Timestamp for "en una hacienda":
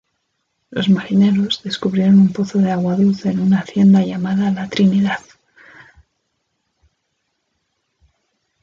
3.29-4.01